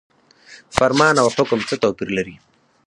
[0.77, 2.35] فرمان او حکم څه توپیر لري؟